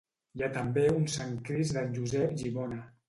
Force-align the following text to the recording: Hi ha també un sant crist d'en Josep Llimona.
Hi 0.37 0.43
ha 0.45 0.47
també 0.53 0.85
un 0.93 1.05
sant 1.15 1.35
crist 1.49 1.77
d'en 1.77 1.93
Josep 1.99 2.35
Llimona. 2.41 2.81